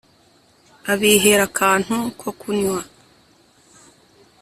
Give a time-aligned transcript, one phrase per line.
[0.91, 2.81] abihera akantu ko kunywa